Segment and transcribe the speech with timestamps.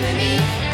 [0.00, 0.67] with me.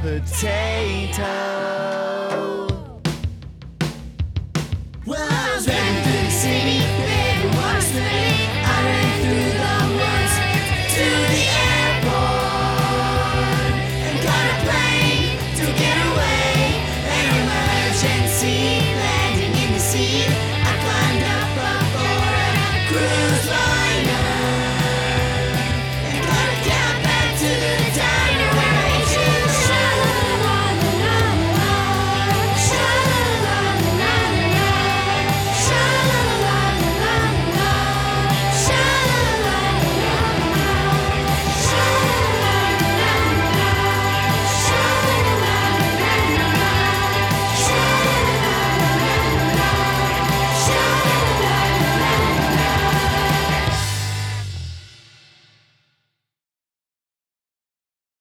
[0.00, 1.26] potato.
[5.06, 8.29] Well, I was raised in the city, baby, what's the